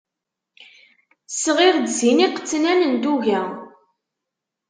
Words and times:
Sɣiɣ-d 1.41 1.87
sin 1.97 2.19
iqetnan 2.27 2.79
n 2.91 2.93
tuga. 3.03 3.41